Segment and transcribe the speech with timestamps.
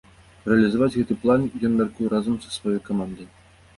[0.51, 3.29] Рэалізаваць гэты план ён мяркуе разам са сваёй камандай.